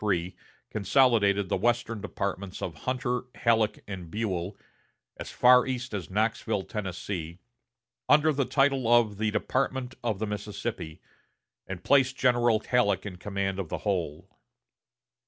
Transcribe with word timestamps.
3 0.01 0.35
consolidated 0.71 1.47
the 1.47 1.55
western 1.55 2.01
departments 2.01 2.59
of 2.59 2.73
Hunter, 2.73 3.25
Halleck, 3.35 3.83
and 3.87 4.09
Buell, 4.09 4.57
as 5.17 5.29
far 5.29 5.67
east 5.67 5.93
as 5.93 6.09
Knoxville, 6.09 6.63
Tennessee, 6.63 7.37
under 8.09 8.33
the 8.33 8.45
title 8.45 8.91
of 8.91 9.19
the 9.19 9.29
Department 9.29 9.93
of 10.03 10.17
the 10.17 10.25
Mississippi, 10.25 11.03
and 11.67 11.83
placed 11.83 12.17
General 12.17 12.61
Halleck 12.61 13.05
in 13.05 13.17
command 13.17 13.59
of 13.59 13.69
the 13.69 13.77
whole. 13.85 14.27